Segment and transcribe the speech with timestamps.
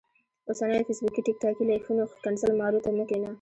[0.49, 3.29] اوسنيو فيسبوکي ټیک ټاکي لايفونو ښکنځل مارو ته مه کينه